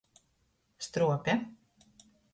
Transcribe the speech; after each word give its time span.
Struope. 0.87 1.37